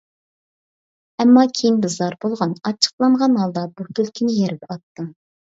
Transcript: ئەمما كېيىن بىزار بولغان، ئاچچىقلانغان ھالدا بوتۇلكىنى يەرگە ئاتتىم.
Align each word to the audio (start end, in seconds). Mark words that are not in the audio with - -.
ئەمما 1.23 1.43
كېيىن 1.59 1.77
بىزار 1.83 2.17
بولغان، 2.25 2.57
ئاچچىقلانغان 2.63 3.39
ھالدا 3.43 3.67
بوتۇلكىنى 3.77 4.39
يەرگە 4.39 4.71
ئاتتىم. 4.77 5.17